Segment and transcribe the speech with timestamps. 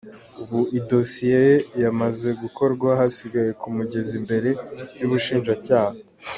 [0.41, 4.49] Ubu idosiye ye yamaze gukorwa hasigaye kumugeza imbere
[4.99, 5.95] y’ubushinjacyaha.